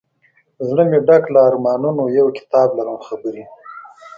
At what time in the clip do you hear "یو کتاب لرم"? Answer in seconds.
2.19-2.97